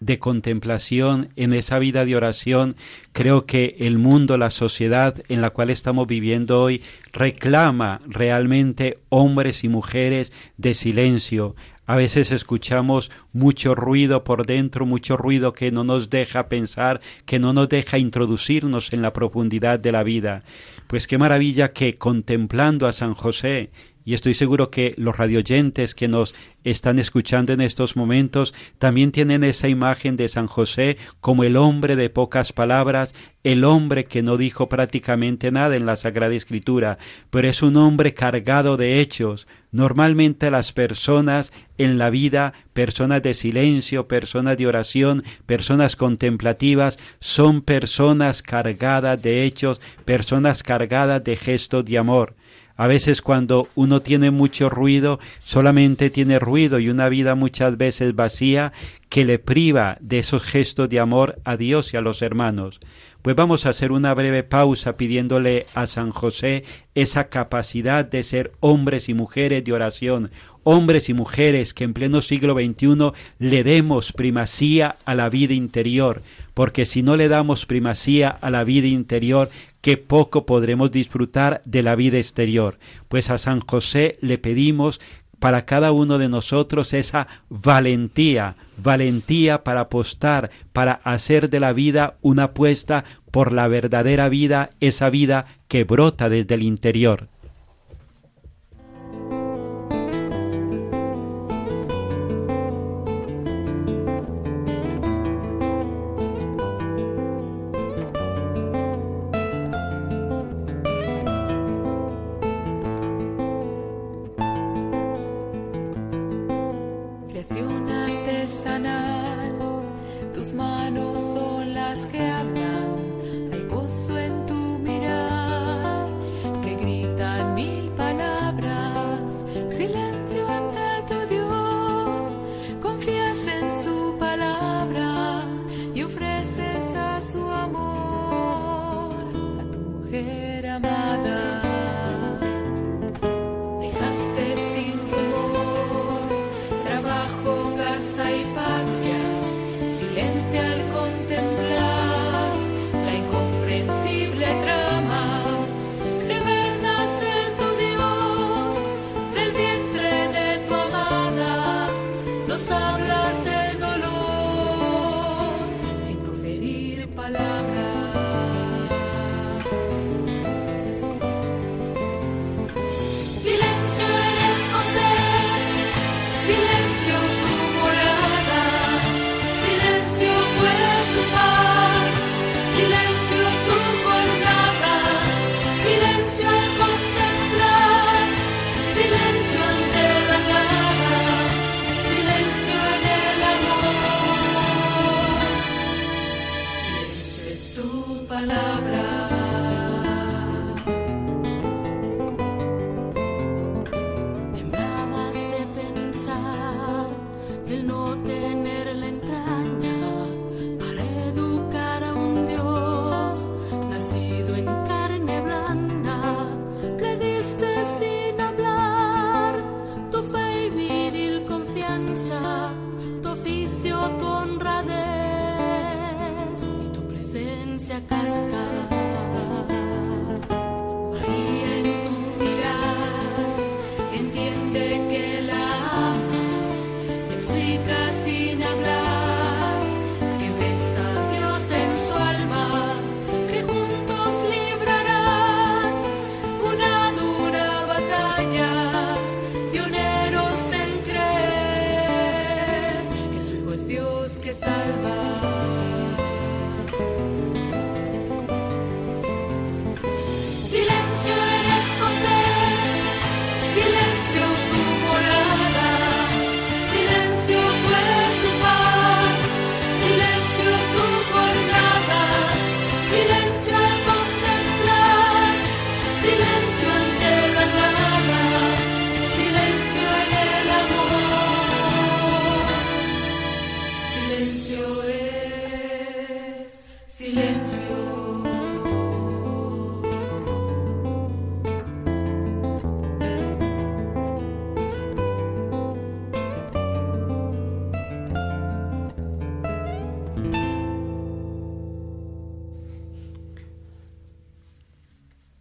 de 0.00 0.18
contemplación, 0.18 1.30
en 1.36 1.52
esa 1.52 1.78
vida 1.78 2.04
de 2.04 2.16
oración, 2.16 2.76
creo 3.12 3.46
que 3.46 3.76
el 3.80 3.98
mundo, 3.98 4.38
la 4.38 4.50
sociedad 4.50 5.16
en 5.28 5.40
la 5.40 5.50
cual 5.50 5.70
estamos 5.70 6.06
viviendo 6.06 6.62
hoy, 6.62 6.82
reclama 7.12 8.00
realmente 8.06 8.98
hombres 9.08 9.64
y 9.64 9.68
mujeres 9.68 10.32
de 10.56 10.74
silencio. 10.74 11.56
A 11.88 11.96
veces 11.96 12.32
escuchamos 12.32 13.10
mucho 13.32 13.74
ruido 13.74 14.22
por 14.22 14.44
dentro, 14.44 14.84
mucho 14.84 15.16
ruido 15.16 15.54
que 15.54 15.72
no 15.72 15.84
nos 15.84 16.10
deja 16.10 16.48
pensar, 16.48 17.00
que 17.24 17.38
no 17.38 17.54
nos 17.54 17.70
deja 17.70 17.96
introducirnos 17.96 18.92
en 18.92 19.00
la 19.00 19.14
profundidad 19.14 19.78
de 19.80 19.92
la 19.92 20.02
vida. 20.02 20.42
Pues 20.86 21.06
qué 21.06 21.16
maravilla 21.16 21.72
que 21.72 21.96
contemplando 21.96 22.86
a 22.86 22.92
San 22.92 23.14
José 23.14 23.70
y 24.04 24.14
estoy 24.14 24.34
seguro 24.34 24.70
que 24.70 24.94
los 24.96 25.16
radioyentes 25.16 25.94
que 25.94 26.08
nos 26.08 26.34
están 26.64 26.98
escuchando 26.98 27.52
en 27.52 27.60
estos 27.60 27.96
momentos 27.96 28.54
también 28.78 29.12
tienen 29.12 29.44
esa 29.44 29.68
imagen 29.68 30.16
de 30.16 30.28
San 30.28 30.46
José 30.46 30.96
como 31.20 31.44
el 31.44 31.56
hombre 31.56 31.96
de 31.96 32.10
pocas 32.10 32.52
palabras, 32.52 33.14
el 33.44 33.64
hombre 33.64 34.06
que 34.06 34.22
no 34.22 34.36
dijo 34.36 34.68
prácticamente 34.68 35.50
nada 35.52 35.76
en 35.76 35.86
la 35.86 35.96
Sagrada 35.96 36.34
Escritura, 36.34 36.98
pero 37.30 37.48
es 37.48 37.62
un 37.62 37.76
hombre 37.76 38.14
cargado 38.14 38.76
de 38.76 39.00
hechos. 39.00 39.46
Normalmente 39.70 40.50
las 40.50 40.72
personas 40.72 41.52
en 41.76 41.98
la 41.98 42.10
vida, 42.10 42.54
personas 42.72 43.22
de 43.22 43.34
silencio, 43.34 44.08
personas 44.08 44.56
de 44.56 44.66
oración, 44.66 45.22
personas 45.46 45.96
contemplativas, 45.96 46.98
son 47.20 47.60
personas 47.60 48.42
cargadas 48.42 49.20
de 49.20 49.44
hechos, 49.44 49.80
personas 50.04 50.62
cargadas 50.62 51.22
de 51.22 51.36
gestos 51.36 51.84
de 51.84 51.98
amor. 51.98 52.37
A 52.78 52.86
veces 52.86 53.22
cuando 53.22 53.68
uno 53.74 54.02
tiene 54.02 54.30
mucho 54.30 54.70
ruido, 54.70 55.18
solamente 55.44 56.10
tiene 56.10 56.38
ruido 56.38 56.78
y 56.78 56.90
una 56.90 57.08
vida 57.08 57.34
muchas 57.34 57.76
veces 57.76 58.14
vacía 58.14 58.72
que 59.08 59.24
le 59.24 59.38
priva 59.38 59.96
de 60.00 60.18
esos 60.18 60.42
gestos 60.42 60.88
de 60.88 61.00
amor 61.00 61.40
a 61.44 61.56
Dios 61.56 61.94
y 61.94 61.96
a 61.96 62.00
los 62.00 62.22
hermanos. 62.22 62.80
Pues 63.22 63.34
vamos 63.34 63.66
a 63.66 63.70
hacer 63.70 63.90
una 63.90 64.14
breve 64.14 64.44
pausa 64.44 64.96
pidiéndole 64.96 65.66
a 65.74 65.86
San 65.86 66.10
José 66.10 66.64
esa 66.94 67.28
capacidad 67.28 68.04
de 68.04 68.22
ser 68.22 68.52
hombres 68.60 69.08
y 69.08 69.14
mujeres 69.14 69.64
de 69.64 69.72
oración, 69.72 70.30
hombres 70.62 71.08
y 71.08 71.14
mujeres 71.14 71.74
que 71.74 71.84
en 71.84 71.94
pleno 71.94 72.22
siglo 72.22 72.54
XXI 72.54 73.12
le 73.38 73.64
demos 73.64 74.12
primacía 74.12 74.96
a 75.04 75.14
la 75.14 75.28
vida 75.30 75.54
interior, 75.54 76.22
porque 76.54 76.84
si 76.84 77.02
no 77.02 77.16
le 77.16 77.28
damos 77.28 77.66
primacía 77.66 78.28
a 78.28 78.50
la 78.50 78.64
vida 78.64 78.86
interior, 78.86 79.50
que 79.80 79.96
poco 79.96 80.46
podremos 80.46 80.90
disfrutar 80.90 81.62
de 81.64 81.82
la 81.82 81.96
vida 81.96 82.18
exterior. 82.18 82.78
Pues 83.08 83.30
a 83.30 83.38
San 83.38 83.60
José 83.60 84.18
le 84.20 84.38
pedimos 84.38 85.00
para 85.38 85.64
cada 85.64 85.92
uno 85.92 86.18
de 86.18 86.28
nosotros 86.28 86.92
esa 86.92 87.28
valentía, 87.48 88.56
valentía 88.76 89.64
para 89.64 89.80
apostar, 89.80 90.50
para 90.72 91.00
hacer 91.04 91.50
de 91.50 91.60
la 91.60 91.72
vida 91.72 92.14
una 92.22 92.44
apuesta 92.44 93.04
por 93.30 93.52
la 93.52 93.68
verdadera 93.68 94.28
vida, 94.28 94.70
esa 94.80 95.10
vida 95.10 95.46
que 95.68 95.84
brota 95.84 96.28
desde 96.28 96.54
el 96.54 96.62
interior. 96.62 97.28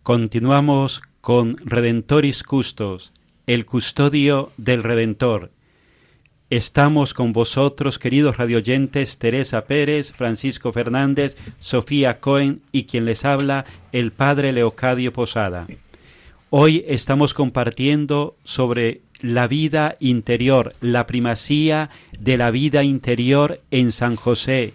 Continuamos 0.08 1.02
con 1.20 1.58
Redentoris 1.58 2.44
Custos, 2.44 3.12
el 3.46 3.66
custodio 3.66 4.54
del 4.56 4.82
Redentor. 4.82 5.52
Estamos 6.50 7.14
con 7.14 7.34
vosotros, 7.34 8.00
queridos 8.00 8.38
radioyentes, 8.38 9.18
Teresa 9.18 9.66
Pérez, 9.66 10.14
Francisco 10.14 10.72
Fernández, 10.72 11.36
Sofía 11.60 12.22
Cohen 12.22 12.62
y 12.72 12.86
quien 12.86 13.04
les 13.04 13.26
habla, 13.26 13.66
el 13.92 14.12
Padre 14.14 14.54
Leocadio 14.54 15.12
Posada. 15.12 15.68
Hoy 16.52 16.86
estamos 16.88 17.34
compartiendo 17.34 18.38
sobre 18.46 19.02
la 19.20 19.46
vida 19.46 19.98
interior, 20.00 20.74
la 20.80 21.06
primacía 21.06 21.90
de 22.18 22.38
la 22.38 22.50
vida 22.50 22.86
interior 22.86 23.60
en 23.72 23.92
San 23.92 24.16
José, 24.16 24.74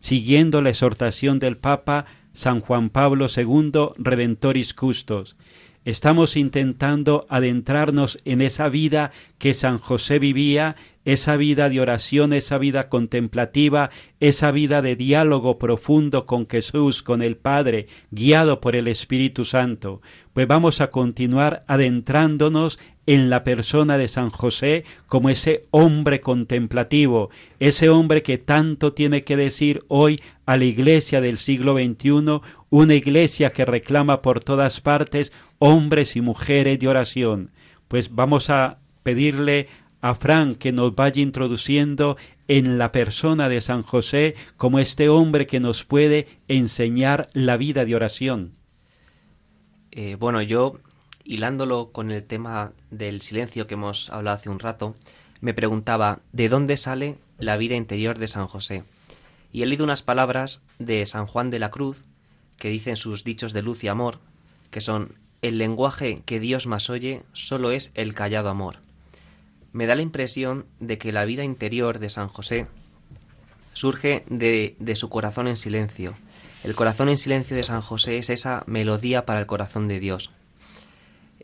siguiendo 0.00 0.60
la 0.60 0.68
exhortación 0.68 1.38
del 1.38 1.56
Papa 1.56 2.04
San 2.34 2.60
Juan 2.60 2.90
Pablo 2.90 3.28
II, 3.34 3.72
Redentoris 3.96 4.74
Custos. 4.74 5.36
Estamos 5.84 6.36
intentando 6.36 7.26
adentrarnos 7.28 8.18
en 8.24 8.42
esa 8.42 8.68
vida 8.68 9.12
que 9.38 9.54
San 9.54 9.78
José 9.78 10.18
vivía, 10.18 10.76
esa 11.04 11.36
vida 11.36 11.68
de 11.68 11.80
oración, 11.80 12.32
esa 12.32 12.58
vida 12.58 12.88
contemplativa, 12.88 13.90
esa 14.20 14.50
vida 14.50 14.82
de 14.82 14.96
diálogo 14.96 15.58
profundo 15.58 16.26
con 16.26 16.48
Jesús, 16.48 17.02
con 17.02 17.22
el 17.22 17.36
Padre, 17.36 17.86
guiado 18.10 18.60
por 18.60 18.74
el 18.76 18.88
Espíritu 18.88 19.44
Santo. 19.44 20.00
Pues 20.32 20.46
vamos 20.46 20.80
a 20.80 20.90
continuar 20.90 21.60
adentrándonos 21.66 22.78
en 23.06 23.28
la 23.28 23.44
persona 23.44 23.98
de 23.98 24.08
San 24.08 24.30
José 24.30 24.84
como 25.06 25.28
ese 25.28 25.66
hombre 25.70 26.20
contemplativo, 26.20 27.30
ese 27.60 27.90
hombre 27.90 28.22
que 28.22 28.38
tanto 28.38 28.92
tiene 28.92 29.24
que 29.24 29.36
decir 29.36 29.84
hoy 29.88 30.22
a 30.46 30.56
la 30.56 30.64
iglesia 30.64 31.20
del 31.20 31.38
siglo 31.38 31.74
XXI, 31.74 32.40
una 32.70 32.94
iglesia 32.94 33.50
que 33.50 33.64
reclama 33.64 34.22
por 34.22 34.42
todas 34.42 34.80
partes 34.80 35.32
hombres 35.58 36.16
y 36.16 36.20
mujeres 36.20 36.78
de 36.78 36.88
oración. 36.88 37.50
Pues 37.88 38.14
vamos 38.14 38.48
a 38.50 38.78
pedirle 39.02 39.68
a 40.04 40.14
Fran 40.14 40.54
que 40.54 40.70
nos 40.70 40.94
vaya 40.94 41.22
introduciendo 41.22 42.18
en 42.46 42.76
la 42.76 42.92
persona 42.92 43.48
de 43.48 43.62
San 43.62 43.82
José 43.82 44.34
como 44.58 44.78
este 44.78 45.08
hombre 45.08 45.46
que 45.46 45.60
nos 45.60 45.86
puede 45.86 46.28
enseñar 46.46 47.30
la 47.32 47.56
vida 47.56 47.86
de 47.86 47.94
oración. 47.94 48.52
Eh, 49.92 50.18
bueno, 50.20 50.42
yo 50.42 50.78
hilándolo 51.24 51.90
con 51.90 52.10
el 52.10 52.22
tema 52.22 52.72
del 52.90 53.22
silencio 53.22 53.66
que 53.66 53.74
hemos 53.74 54.10
hablado 54.10 54.36
hace 54.36 54.50
un 54.50 54.58
rato, 54.58 54.94
me 55.40 55.54
preguntaba 55.54 56.20
¿de 56.32 56.50
dónde 56.50 56.76
sale 56.76 57.16
la 57.38 57.56
vida 57.56 57.74
interior 57.74 58.18
de 58.18 58.28
San 58.28 58.46
José? 58.46 58.84
Y 59.52 59.62
he 59.62 59.66
leído 59.66 59.84
unas 59.84 60.02
palabras 60.02 60.60
de 60.78 61.06
San 61.06 61.26
Juan 61.26 61.48
de 61.48 61.60
la 61.60 61.70
Cruz 61.70 62.04
que 62.58 62.68
dicen 62.68 62.96
sus 62.96 63.24
dichos 63.24 63.54
de 63.54 63.62
luz 63.62 63.82
y 63.82 63.88
amor, 63.88 64.18
que 64.70 64.82
son 64.82 65.14
el 65.40 65.56
lenguaje 65.56 66.20
que 66.26 66.40
Dios 66.40 66.66
más 66.66 66.90
oye 66.90 67.22
solo 67.32 67.70
es 67.70 67.90
el 67.94 68.12
callado 68.12 68.50
amor. 68.50 68.83
Me 69.74 69.84
da 69.84 69.94
la 69.94 70.00
impresión 70.00 70.64
de 70.80 70.96
que 70.96 71.12
la 71.12 71.26
vida 71.26 71.44
interior 71.44 71.98
de 71.98 72.08
San 72.08 72.28
José 72.28 72.66
surge 73.74 74.24
de, 74.30 74.76
de 74.78 74.96
su 74.96 75.10
corazón 75.10 75.48
en 75.48 75.56
silencio. 75.56 76.14
El 76.62 76.74
corazón 76.74 77.10
en 77.10 77.18
silencio 77.18 77.54
de 77.54 77.62
San 77.62 77.82
José 77.82 78.16
es 78.16 78.30
esa 78.30 78.64
melodía 78.66 79.26
para 79.26 79.40
el 79.40 79.46
corazón 79.46 79.86
de 79.86 80.00
Dios. 80.00 80.30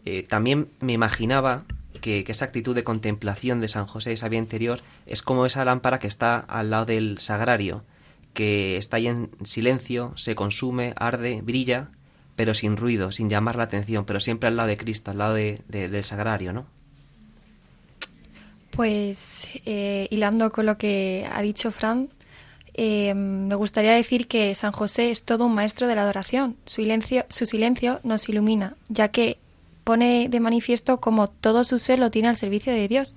Eh, 0.05 0.23
también 0.23 0.69
me 0.81 0.93
imaginaba 0.93 1.65
que, 2.01 2.25
esa 2.27 2.47
actitud 2.47 2.75
de 2.75 2.85
contemplación 2.85 3.61
de 3.61 3.69
San 3.69 3.87
José, 3.87 4.13
esa 4.13 4.29
vida 4.29 4.39
interior, 4.39 4.81
es 5.07 5.23
como 5.23 5.45
esa 5.45 5.65
lámpara 5.65 5.99
que 5.99 6.07
está 6.07 6.39
al 6.39 6.71
lado 6.71 6.87
del 6.87 7.19
sagrario, 7.19 7.85
que 8.33 8.77
está 8.77 8.97
ahí 8.97 9.09
en 9.09 9.31
silencio, 9.45 10.13
se 10.17 10.35
consume, 10.35 10.95
arde, 10.97 11.43
brilla, 11.43 11.89
pero 12.37 12.55
sin 12.55 12.77
ruido, 12.77 13.13
sin 13.13 13.29
llamar 13.29 13.57
la 13.57 13.65
atención, 13.65 14.05
pero 14.07 14.21
siempre 14.21 14.49
al 14.49 14.57
lado 14.57 14.69
de 14.69 14.77
Cristo, 14.77 15.11
al 15.11 15.19
lado 15.19 15.35
del 15.35 16.05
sagrario, 16.05 16.53
¿no? 16.53 16.66
Pues 18.81 19.47
eh, 19.66 20.09
hilando 20.11 20.51
con 20.51 20.64
lo 20.64 20.79
que 20.79 21.29
ha 21.31 21.43
dicho 21.43 21.71
Fran, 21.71 22.09
eh, 22.73 23.12
me 23.12 23.55
gustaría 23.55 23.93
decir 23.93 24.27
que 24.27 24.55
San 24.55 24.73
José 24.73 25.11
es 25.11 25.27
todo 25.27 25.45
un 25.45 25.55
maestro 25.55 25.87
de 25.87 25.95
la 25.95 26.01
adoración. 26.01 26.57
Su 26.64 26.77
silencio, 26.77 27.27
su 27.29 27.45
silencio 27.45 28.01
nos 28.05 28.27
ilumina, 28.31 28.77
ya 28.88 29.09
que 29.09 29.37
pone 29.85 30.29
de 30.31 30.40
manifiesto 30.40 30.99
como 30.99 31.29
todo 31.29 31.62
su 31.64 31.79
ser 31.79 31.99
lo 31.99 32.11
tiene 32.11 32.29
al 32.29 32.37
servicio 32.37 32.73
de 32.73 32.88
Dios. 32.88 33.14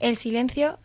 El 0.00 0.18
silencio 0.18 0.78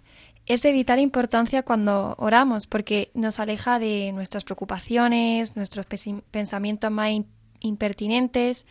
es 0.46 0.62
de 0.62 0.72
vital 0.72 1.00
importancia 1.02 1.64
cuando 1.64 2.16
oramos 2.20 2.68
porque 2.68 3.12
nos 3.16 3.38
aleja 3.38 3.80
de 3.80 4.14
nuestras 4.14 4.46
preocupaciones, 4.46 5.58
nuestros 5.58 5.86
pensamientos 6.32 6.90
más 6.90 7.12
impertinentes 7.60 8.66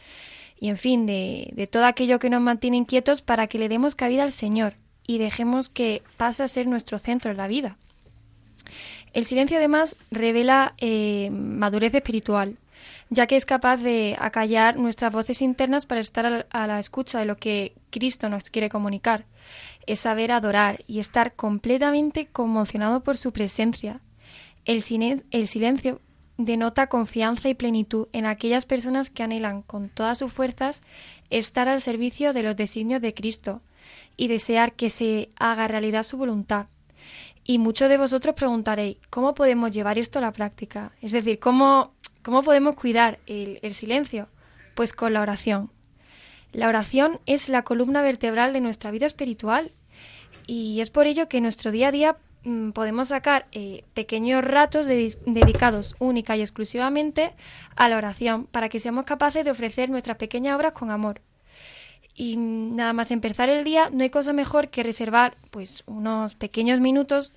y, 0.59 0.71
en 0.71 0.79
fin, 0.79 1.05
de, 1.05 1.53
de 1.53 1.67
todo 1.67 1.85
aquello 1.85 2.19
que 2.19 2.31
nos 2.31 2.41
mantiene 2.41 2.79
inquietos 2.79 3.21
para 3.21 3.47
que 3.47 3.59
le 3.59 3.69
demos 3.69 3.95
cabida 3.95 4.23
al 4.23 4.33
Señor 4.33 4.73
y 5.09 5.19
dejemos 5.19 5.71
que 5.71 6.03
pase 6.19 6.45
a 6.45 6.49
ser 6.49 6.69
nuestro 6.69 7.01
centro 7.01 7.33
en 7.33 7.39
la 7.39 7.49
vida. 7.49 7.77
El 9.15 9.25
silencio 9.25 9.57
además 9.57 9.97
revela 10.11 10.75
eh, 10.77 11.31
madurez 11.33 11.95
espiritual, 11.95 12.59
ya 13.09 13.27
que 13.27 13.37
es 13.37 13.47
capaz 13.47 13.79
de 13.79 14.17
acallar 14.21 14.77
nuestras 14.77 15.11
voces 15.11 15.41
internas 15.41 15.87
para 15.87 16.03
estar 16.03 16.47
a 16.51 16.67
la 16.67 16.79
escucha 16.79 17.19
de 17.19 17.25
lo 17.25 17.39
que 17.39 17.73
Cristo 17.91 18.29
nos 18.29 18.51
quiere 18.51 18.69
comunicar. 18.69 19.25
Es 19.87 20.01
saber 20.01 20.31
adorar 20.31 20.85
y 20.87 20.99
estar 20.99 21.33
completamente 21.33 22.27
conmocionado 22.27 23.03
por 23.03 23.17
su 23.17 23.33
presencia. 23.33 24.01
El, 24.67 24.85
el 25.31 25.47
silencio 25.47 26.03
denota 26.37 26.89
confianza 26.89 27.49
y 27.49 27.55
plenitud 27.55 28.09
en 28.13 28.27
aquellas 28.27 28.67
personas 28.67 29.09
que 29.09 29.23
anhelan 29.23 29.63
con 29.63 29.89
todas 29.89 30.19
sus 30.19 30.31
fuerzas 30.31 30.83
estar 31.31 31.67
al 31.67 31.81
servicio 31.81 32.35
de 32.35 32.43
los 32.43 32.57
designios 32.57 33.01
de 33.01 33.15
Cristo 33.15 33.63
y 34.17 34.29
desear 34.29 34.73
que 34.73 34.91
se 34.91 35.31
haga 35.37 35.69
realidad 35.69 36.03
su 36.03 36.17
voluntad. 36.17 36.67
Y 37.45 37.59
muchos 37.59 37.89
de 37.89 37.97
vosotros 37.97 38.35
preguntaréis, 38.35 38.99
¿cómo 39.09 39.35
podemos 39.35 39.71
llevar 39.71 39.99
esto 39.99 40.19
a 40.19 40.23
la 40.23 40.33
práctica? 40.33 40.93
Es 41.01 41.13
decir, 41.13 41.39
¿cómo 41.39 41.95
¿Cómo 42.29 42.43
podemos 42.43 42.75
cuidar 42.75 43.21
el, 43.27 43.75
silencio? 43.75 44.29
Pues 44.75 44.93
con 44.93 45.15
la 45.15 45.23
oración. 45.23 45.71
La 46.53 46.69
oración 46.69 47.21
es 47.25 47.49
la 47.49 47.63
columna 47.63 48.03
vertebral 48.03 48.53
de 48.53 48.61
nuestra 48.61 48.91
vida 48.91 49.07
espiritual 49.07 49.71
y 50.47 50.83
es 50.83 50.91
por 50.91 51.07
ello 51.07 51.31
que 51.31 51.39
en 51.39 51.45
nuestro 51.45 51.71
día 51.71 51.89
a 51.89 51.91
día 51.91 52.17
mm, 52.45 52.73
podemos 52.73 53.09
sacar 53.09 53.47
eh, 53.53 53.85
pequeños 53.95 54.45
ratos 54.45 54.87
dedicados 54.87 55.97
única 56.01 56.37
y 56.37 56.43
exclusivamente 56.43 57.33
a 57.77 57.89
la 57.89 57.97
oración 57.97 58.45
para 58.45 58.69
que 58.69 58.79
seamos 58.79 59.07
capaces 59.07 59.43
de 59.43 59.51
ofrecer 59.51 59.89
nuestras 59.89 60.19
pequeñas 60.19 60.57
obras 60.57 60.73
con 60.73 60.91
amor. 60.91 61.23
Y 62.21 62.37
nada 62.37 62.93
más 62.93 63.13
empezar 63.13 63.49
el 63.49 63.63
día, 63.63 63.91
no 63.93 64.03
hay 64.03 64.11
cosa 64.11 64.33
mejor 64.33 64.71
que 64.71 64.83
reservar 64.83 65.37
pues 65.53 65.85
unos 65.87 66.35
pequeños 66.35 66.81
minutos 66.81 67.33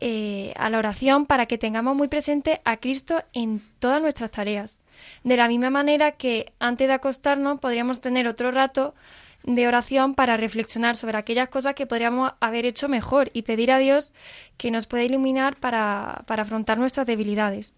eh, 0.00 0.54
a 0.56 0.70
la 0.70 0.78
oración 0.78 1.26
para 1.26 1.46
que 1.46 1.58
tengamos 1.58 1.96
muy 1.96 2.06
presente 2.06 2.60
a 2.64 2.76
Cristo 2.76 3.24
en 3.32 3.60
todas 3.80 4.00
nuestras 4.00 4.30
tareas. 4.30 4.78
De 5.24 5.36
la 5.36 5.48
misma 5.48 5.70
manera 5.70 6.12
que 6.12 6.52
antes 6.60 6.86
de 6.86 6.94
acostarnos 6.94 7.58
podríamos 7.58 8.00
tener 8.00 8.28
otro 8.28 8.52
rato 8.52 8.94
de 9.42 9.66
oración 9.66 10.14
para 10.14 10.36
reflexionar 10.36 10.94
sobre 10.94 11.18
aquellas 11.18 11.48
cosas 11.48 11.74
que 11.74 11.88
podríamos 11.88 12.32
haber 12.38 12.66
hecho 12.66 12.88
mejor 12.88 13.30
y 13.32 13.42
pedir 13.42 13.72
a 13.72 13.78
Dios 13.78 14.12
que 14.58 14.70
nos 14.70 14.86
pueda 14.86 15.02
iluminar 15.02 15.56
para, 15.56 16.24
afrontar 16.28 16.78
nuestras 16.78 17.04
debilidades. 17.04 17.74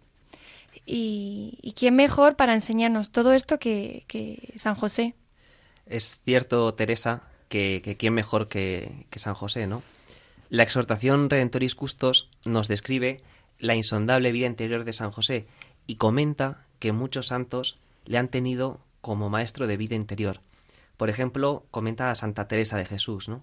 Y, 0.85 1.73
quién 1.79 1.97
mejor 1.97 2.37
para 2.37 2.53
enseñarnos 2.53 3.11
todo 3.11 3.33
esto 3.33 3.59
que, 3.59 4.53
San 4.57 4.75
José. 4.75 5.15
Es 5.87 6.21
cierto, 6.25 6.73
Teresa, 6.75 7.23
que, 7.49 7.97
quién 7.99 8.15
mejor 8.15 8.49
que, 8.49 9.07
que 9.11 9.19
San 9.19 9.35
José, 9.35 9.67
¿no? 9.67 9.83
La 10.49 10.63
exhortación 10.63 11.31
Redentoris 11.31 11.75
Custos 11.75 12.29
nos 12.45 12.69
describe 12.69 13.23
la 13.59 13.75
insondable 13.75 14.33
vida 14.33 14.47
interior 14.47 14.85
de 14.85 14.93
San 14.93 15.11
José 15.11 15.47
y 15.87 15.97
comenta 15.97 16.67
que 16.79 16.93
muchos 16.93 17.29
santos 17.29 17.79
le 18.05 18.19
han 18.19 18.29
tenido 18.29 18.81
como 19.01 19.31
maestro 19.31 19.67
de 19.67 19.77
vida 19.77 19.97
interior. 19.97 20.41
Por 20.97 21.11
ejemplo, 21.11 21.65
comenta 21.71 22.11
a 22.11 22.15
Santa 22.15 22.49
Teresa 22.49 22.77
de 22.77 22.85
Jesús, 22.85 23.29
¿no? 23.29 23.43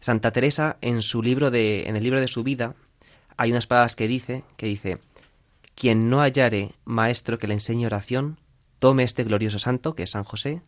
Santa 0.00 0.32
Teresa 0.32 0.76
en 0.80 1.02
su 1.02 1.22
libro 1.22 1.50
de 1.50 1.88
en 1.88 1.96
el 1.96 2.04
libro 2.04 2.20
de 2.20 2.28
su 2.28 2.42
vida 2.42 2.74
hay 3.36 3.50
unas 3.50 3.66
palabras 3.66 3.96
que 3.96 4.08
dice 4.08 4.44
que 4.56 4.66
dice 4.66 4.98
quien 5.74 6.08
no 6.08 6.20
hallare 6.20 6.70
maestro 6.84 7.38
que 7.38 7.46
le 7.46 7.54
enseñe 7.54 7.86
oración, 7.86 8.38
tome 8.78 9.02
este 9.02 9.24
glorioso 9.24 9.58
santo, 9.58 9.94
que 9.94 10.04
es 10.04 10.10
San 10.10 10.24
José, 10.24 10.62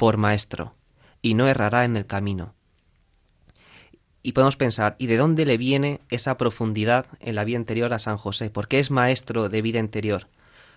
por 0.00 0.16
maestro, 0.16 0.74
y 1.20 1.34
no 1.34 1.46
errará 1.46 1.84
en 1.84 1.98
el 1.98 2.06
camino 2.06 2.54
y 4.22 4.32
podemos 4.32 4.56
pensar, 4.56 4.96
¿y 4.98 5.06
de 5.06 5.16
dónde 5.16 5.46
le 5.46 5.56
viene 5.56 6.00
esa 6.10 6.36
profundidad 6.36 7.06
en 7.20 7.34
la 7.34 7.44
vida 7.44 7.58
interior 7.58 7.92
a 7.92 7.98
San 7.98 8.16
José? 8.16 8.50
¿Por 8.50 8.68
qué 8.68 8.78
es 8.78 8.90
maestro 8.90 9.48
de 9.48 9.62
vida 9.62 9.78
interior? 9.78 10.28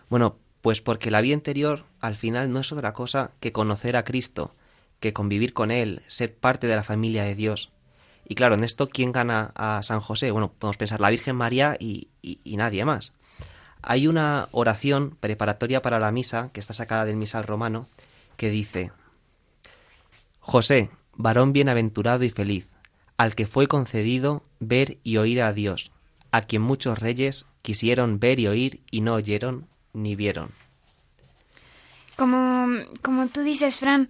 Bueno, 0.10 0.38
pues 0.62 0.82
porque 0.82 1.12
la 1.12 1.22
vida 1.22 1.34
interior 1.34 1.84
al 2.00 2.16
final 2.16 2.52
no 2.52 2.60
es 2.60 2.72
otra 2.72 2.94
cosa 2.94 3.32
que 3.40 3.52
conocer 3.52 3.98
a 3.98 4.04
Cristo, 4.04 4.56
que 5.00 5.14
convivir 5.14 5.54
con 5.54 5.72
Él, 5.72 6.02
ser 6.08 6.36
parte 6.36 6.68
de 6.68 6.76
la 6.76 6.84
familia 6.84 7.24
de 7.24 7.36
Dios. 7.36 7.72
Y 8.26 8.36
claro, 8.36 8.56
en 8.56 8.64
esto, 8.64 8.88
¿quién 8.88 9.12
gana 9.12 9.52
a 9.56 9.84
San 9.84 10.00
José? 10.00 10.32
Bueno, 10.32 10.54
podemos 10.58 10.78
pensar 10.78 11.02
la 11.02 11.10
Virgen 11.10 11.36
María 11.36 11.76
y, 11.78 12.08
y 12.22 12.56
nadie 12.56 12.86
más. 12.86 13.14
Hay 13.82 14.08
una 14.08 14.48
oración 14.52 15.18
preparatoria 15.20 15.82
para 15.82 16.00
la 16.00 16.14
misa, 16.14 16.50
que 16.54 16.62
está 16.62 16.74
sacada 16.74 17.04
del 17.04 17.18
misal 17.18 17.44
romano, 17.44 17.90
que 18.38 18.50
dice, 18.50 18.94
José, 20.46 20.90
varón 21.16 21.54
bienaventurado 21.54 22.26
y 22.26 22.30
feliz, 22.30 22.70
al 23.18 23.34
que 23.34 23.48
fue 23.48 23.68
concedido 23.68 24.44
ver 24.60 24.98
y 25.02 25.16
oír 25.16 25.42
a 25.42 25.54
Dios, 25.54 25.92
a 26.32 26.42
quien 26.42 26.62
muchos 26.62 27.00
reyes 27.00 27.46
quisieron 27.62 28.20
ver 28.20 28.42
y 28.42 28.48
oír 28.48 28.82
y 28.92 29.00
no 29.00 29.14
oyeron 29.14 29.68
ni 29.94 30.18
vieron. 30.18 30.50
Como, 32.18 32.68
como 33.02 33.28
tú 33.28 33.42
dices, 33.42 33.80
Fran, 33.80 34.10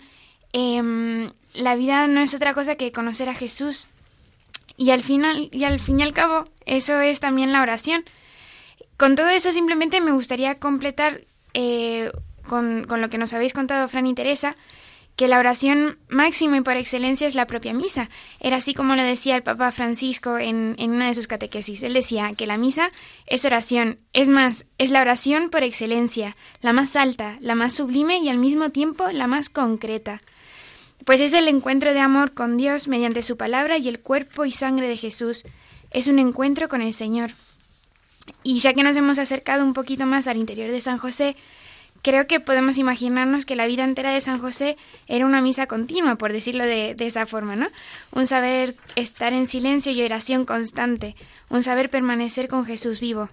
em, 0.54 1.32
la 1.54 1.76
vida 1.76 2.08
no 2.08 2.19
es 2.22 2.34
otra 2.34 2.56
cosa 2.56 2.76
que 2.76 2.91
conocer 2.91 3.30
a 3.30 3.36
Jesús. 3.36 3.86
Y 4.76 4.89
al 4.89 5.04
final, 5.04 5.50
y 5.52 5.65
al 5.65 5.80
fin 5.80 6.00
y 6.00 6.04
al 6.04 6.13
cabo, 6.13 6.46
eso 6.65 7.00
es 7.00 7.19
también 7.19 7.54
la 7.54 7.62
oración. 7.62 8.06
Con 8.98 9.15
todo 9.15 9.30
eso, 9.30 9.52
simplemente 9.52 10.02
me 10.02 10.12
gustaría 10.12 10.56
completar 10.56 11.22
eh, 11.54 12.12
con, 12.48 12.86
con, 12.88 13.02
lo 13.02 13.12
que 13.12 13.19
nos 13.19 13.34
habéis 13.34 13.54
contado, 13.54 13.88
Fran 13.88 14.08
y 14.08 14.15
Teresa, 14.15 14.58
que 15.15 15.28
la 15.28 15.39
oración 15.39 15.99
máxima 16.10 16.58
y 16.58 16.62
por 16.62 16.76
excelencia 16.76 17.28
es 17.28 17.36
la 17.36 17.45
propia 17.45 17.73
misa. 17.73 18.10
Era 18.39 18.58
así 18.58 18.73
como 18.73 18.95
lo 18.95 19.04
decía 19.04 19.36
el 19.36 19.43
Papa 19.43 19.71
Francisco 19.71 20.38
en, 20.38 20.76
en, 20.80 20.91
una 20.91 21.08
de 21.08 21.13
sus 21.13 21.28
catequesis. 21.28 21.84
Él 21.84 21.93
decía 21.93 22.32
que 22.36 22.47
la 22.47 22.58
misa 22.58 22.91
es 23.28 23.45
oración, 23.45 23.99
es 24.13 24.30
más, 24.30 24.65
es 24.78 24.89
la 24.89 25.02
oración 25.02 25.49
por 25.49 25.63
excelencia, 25.63 26.36
la 26.62 26.73
más 26.73 26.95
alta, 26.95 27.38
la 27.41 27.56
más 27.56 27.76
sublime 27.76 28.17
y 28.17 28.30
al 28.30 28.39
mismo 28.39 28.71
tiempo 28.71 29.12
la 29.12 29.28
más 29.28 29.49
concreta. 29.49 30.21
Pues 31.06 31.21
es 31.21 31.34
el 31.34 31.47
encuentro 31.47 31.93
de 31.93 31.99
amor 31.99 32.34
con 32.34 32.58
Dios 32.58 32.88
mediante 32.88 33.23
su 33.23 33.38
palabra 33.38 33.78
y 33.78 33.89
el 33.89 33.99
cuerpo 33.99 34.45
y 34.45 34.52
sangre 34.52 34.88
de 34.88 34.97
Jesús. 34.97 35.43
Es 35.91 36.08
un 36.08 36.17
encuentro 36.17 36.69
con 36.69 36.82
el 36.82 36.93
Señor. 36.93 37.32
Y 38.41 38.60
ya 38.60 38.73
que 38.73 38.84
nos 38.84 38.95
hemos 38.95 39.19
acercado 39.19 39.63
un 39.65 39.73
poquito 39.73 40.06
más 40.06 40.28
al 40.28 40.38
interior 40.38 40.71
de 40.71 40.80
San 40.80 40.97
José, 40.97 41.36
creo 42.04 42.28
que 42.28 42.39
podemos 42.39 42.78
imaginarnos 42.78 43.46
que 43.46 43.56
la 43.56 43.66
vida 43.66 43.84
entera 43.84 44.12
de 44.12 44.22
San 44.22 44.39
José 44.39 44.78
era 45.08 45.26
una 45.26 45.42
misa 45.42 45.66
continua, 45.66 46.18
por 46.18 46.32
decirlo 46.34 46.66
de, 46.66 46.96
esa 47.00 47.26
forma, 47.26 47.56
¿no? 47.56 47.68
Un 48.12 48.28
saber 48.28 48.76
estar 48.96 49.34
en 49.34 49.48
silencio 49.48 49.92
y 49.92 50.04
oración 50.04 50.46
constante, 50.46 51.16
un 51.50 51.63
saber 51.63 51.89
permanecer 51.89 52.48
con 52.48 52.66
Jesús 52.66 53.00
vivo. 53.00 53.30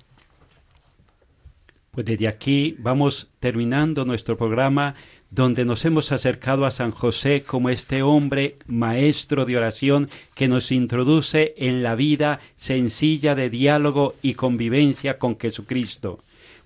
Pues 1.90 2.06
desde 2.06 2.28
aquí 2.28 2.76
vamos 2.78 3.28
terminando 3.40 4.04
nuestro 4.04 4.38
programa 4.38 4.94
donde 5.30 5.64
nos 5.64 5.84
hemos 5.84 6.12
acercado 6.12 6.64
a 6.64 6.70
San 6.70 6.92
José 6.92 7.42
como 7.44 7.70
este 7.70 8.02
hombre 8.02 8.56
maestro 8.66 9.44
de 9.44 9.56
oración 9.56 10.08
que 10.34 10.46
nos 10.46 10.70
introduce 10.70 11.54
en 11.56 11.82
la 11.82 11.96
vida 11.96 12.40
sencilla 12.56 13.34
de 13.34 13.50
diálogo 13.50 14.14
y 14.22 14.34
convivencia 14.34 15.18
con 15.18 15.38
Jesucristo. 15.38 16.20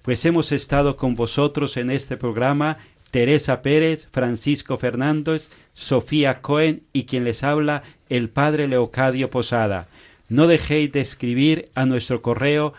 Pues 0.04 0.22
hemos 0.26 0.52
estado 0.52 0.98
con 0.98 1.14
vosotros 1.14 1.78
en 1.78 1.90
este 1.90 2.18
programa 2.18 2.76
Teresa 3.10 3.62
Pérez, 3.62 4.06
Francisco 4.12 4.76
Fernández, 4.76 5.48
Sofía 5.72 6.42
Cohen 6.42 6.82
y 6.92 7.04
quien 7.04 7.24
les 7.24 7.42
habla 7.42 7.82
el 8.10 8.28
Padre 8.28 8.68
Leocadio 8.68 9.30
Posada. 9.30 9.88
No 10.28 10.46
dejéis 10.46 10.92
de 10.92 11.00
escribir 11.00 11.70
a 11.74 11.86
nuestro 11.86 12.20
correo 12.20 12.74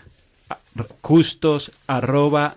custos 1.02 1.72
arroba. 1.88 2.56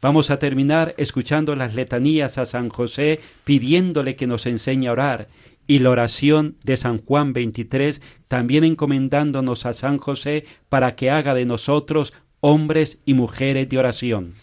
Vamos 0.00 0.30
a 0.30 0.38
terminar 0.38 0.94
escuchando 0.98 1.56
las 1.56 1.74
letanías 1.74 2.38
a 2.38 2.46
San 2.46 2.68
José 2.68 3.18
pidiéndole 3.42 4.14
que 4.14 4.28
nos 4.28 4.46
enseñe 4.46 4.86
a 4.86 4.92
orar 4.92 5.26
y 5.70 5.78
la 5.78 5.90
oración 5.90 6.56
de 6.64 6.76
San 6.76 6.98
Juan 6.98 7.32
23 7.32 8.00
también 8.26 8.64
encomendándonos 8.64 9.66
a 9.66 9.72
San 9.72 9.98
José 9.98 10.44
para 10.68 10.96
que 10.96 11.12
haga 11.12 11.32
de 11.32 11.44
nosotros 11.44 12.12
hombres 12.40 12.98
y 13.04 13.14
mujeres 13.14 13.68
de 13.68 13.78
oración. 13.78 14.34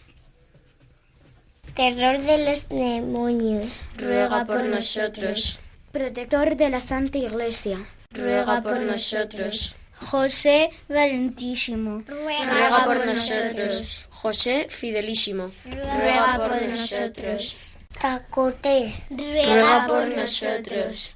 Terror 1.75 2.21
de 2.21 2.45
los 2.45 2.69
demonios, 2.69 3.89
ruega 3.97 4.45
por 4.45 4.63
nosotros. 4.63 5.59
Protector 5.91 6.55
de 6.55 6.69
la 6.69 6.79
Santa 6.79 7.17
Iglesia, 7.17 7.77
ruega 8.11 8.61
por 8.63 8.79
nosotros. 8.79 9.75
José 9.97 10.69
Valentísimo, 10.87 12.03
ruega 12.07 12.85
por 12.85 13.05
nosotros. 13.05 14.07
José 14.11 14.67
Fidelísimo, 14.69 15.51
ruega 15.65 16.37
por 16.37 16.69
nosotros. 16.69 17.76
Tacote, 17.99 19.03
ruega 19.09 19.85
por 19.87 20.07
nosotros. 20.07 21.15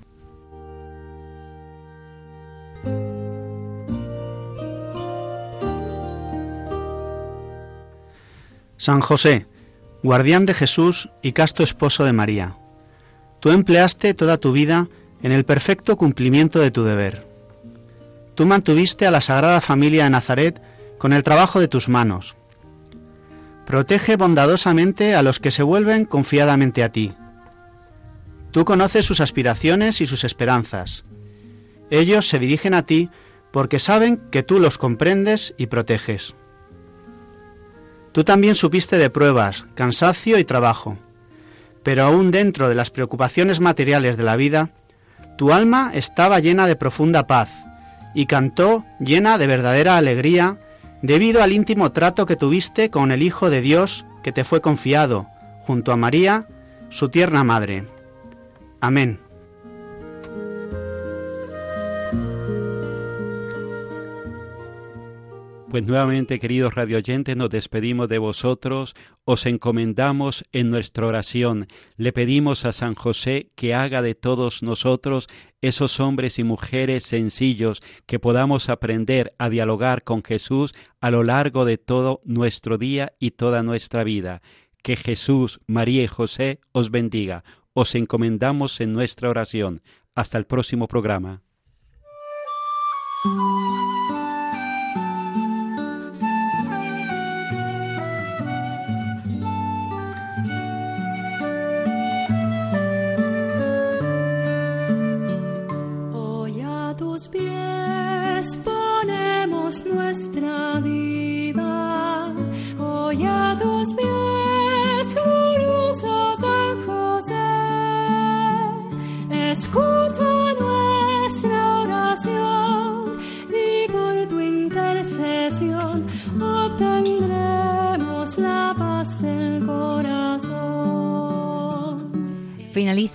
San 8.78 9.02
José, 9.02 9.46
guardián 10.02 10.48
de 10.48 10.56
Jesús 10.56 11.10
y 11.22 11.34
casto 11.34 11.62
esposo 11.62 12.04
de 12.04 12.14
María, 12.14 12.58
tú 13.40 13.52
empleaste 13.52 14.16
toda 14.16 14.38
tu 14.38 14.52
vida 14.52 14.88
en 15.22 15.32
el 15.32 15.46
perfecto 15.46 15.98
cumplimiento 15.98 16.60
de 16.60 16.72
tu 16.72 16.84
deber. 16.84 17.28
Tú 18.34 18.48
mantuviste 18.48 19.06
a 19.06 19.12
la 19.12 19.22
Sagrada 19.22 19.62
Familia 19.62 20.06
de 20.06 20.10
Nazaret 20.10 20.62
con 20.98 21.14
el 21.14 21.22
trabajo 21.22 21.60
de 21.60 21.68
tus 21.68 21.90
manos. 21.90 22.36
Protege 23.72 24.18
bondadosamente 24.18 25.16
a 25.16 25.24
los 25.24 25.40
que 25.40 25.50
se 25.50 25.64
vuelven 25.64 26.04
confiadamente 26.04 26.84
a 26.84 26.92
ti. 26.92 27.14
Tú 28.52 28.66
conoces 28.66 29.06
sus 29.06 29.22
aspiraciones 29.22 30.02
y 30.02 30.06
sus 30.06 30.26
esperanzas. 30.26 31.06
Ellos 31.90 32.28
se 32.28 32.38
dirigen 32.38 32.74
a 32.74 32.86
ti 32.86 33.10
porque 33.50 33.80
saben 33.80 34.18
que 34.30 34.44
tú 34.44 34.60
los 34.60 34.78
comprendes 34.78 35.54
y 35.58 35.68
proteges. 35.68 36.36
Tú 38.12 38.26
también 38.26 38.56
supiste 38.56 38.98
de 38.98 39.10
pruebas, 39.10 39.64
cansancio 39.74 40.38
y 40.38 40.44
trabajo, 40.44 40.98
pero 41.82 42.04
aún 42.04 42.30
dentro 42.30 42.68
de 42.68 42.76
las 42.76 42.90
preocupaciones 42.90 43.62
materiales 43.62 44.18
de 44.18 44.24
la 44.24 44.36
vida, 44.36 44.72
tu 45.38 45.54
alma 45.54 45.92
estaba 45.94 46.42
llena 46.42 46.68
de 46.68 46.76
profunda 46.76 47.26
paz 47.26 47.66
y 48.14 48.26
cantó 48.26 48.84
llena 49.00 49.38
de 49.38 49.48
verdadera 49.48 49.96
alegría 49.96 50.58
debido 51.02 51.42
al 51.42 51.52
íntimo 51.52 51.92
trato 51.92 52.26
que 52.26 52.36
tuviste 52.36 52.90
con 52.90 53.12
el 53.12 53.24
Hijo 53.24 53.50
de 53.50 53.62
Dios 53.62 54.06
que 54.24 54.32
te 54.32 54.44
fue 54.44 54.62
confiado, 54.62 55.28
junto 55.62 55.92
a 55.92 55.98
María, 55.98 56.48
su 56.90 57.10
tierna 57.10 57.44
madre. 57.44 57.86
Amén. 58.80 59.20
Pues 65.72 65.88
nuevamente, 65.88 66.38
queridos 66.38 66.76
radioyentes, 66.76 67.38
nos 67.38 67.50
despedimos 67.50 68.10
de 68.10 68.18
vosotros, 68.18 68.94
os 69.24 69.46
encomendamos 69.46 70.44
en 70.52 70.70
nuestra 70.70 71.08
oración, 71.08 71.70
le 71.96 72.12
pedimos 72.12 72.66
a 72.66 72.74
San 72.74 72.94
José 72.94 73.52
que 73.56 73.74
haga 73.74 74.02
de 74.02 74.14
todos 74.14 74.64
nosotros 74.64 75.30
esos 75.62 76.02
hombres 76.02 76.40
y 76.40 76.44
mujeres 76.44 77.04
sencillos 77.04 77.82
que 78.06 78.20
podamos 78.20 78.68
aprender 78.68 79.34
a 79.38 79.48
dialogar 79.48 80.04
con 80.04 80.26
Jesús 80.26 80.74
a 81.00 81.10
lo 81.10 81.24
largo 81.24 81.64
de 81.64 81.78
todo 81.78 82.20
nuestro 82.26 82.78
día 82.78 83.14
y 83.18 83.32
toda 83.32 83.64
nuestra 83.64 84.04
vida. 84.04 84.42
Que 84.84 84.98
Jesús, 84.98 85.62
María 85.68 86.04
y 86.04 86.08
José 86.08 86.60
os 86.74 86.92
bendiga. 86.92 87.46
Os 87.72 87.96
encomendamos 87.96 88.82
en 88.82 88.92
nuestra 88.92 89.30
oración. 89.30 89.82
Hasta 90.16 90.38
el 90.38 90.46
próximo 90.46 90.90
programa. 90.90 91.44